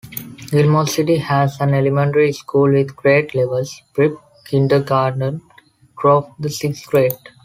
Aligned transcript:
Gilmore 0.49 0.87
City 0.87 1.17
has 1.17 1.61
an 1.61 1.75
elementary 1.75 2.31
school 2.33 2.71
with 2.71 2.95
grade 2.95 3.35
levels 3.35 3.83
prep-kindergarten 3.93 5.41
through 6.01 6.25
the 6.39 6.49
sixth 6.49 6.87
grade. 6.87 7.13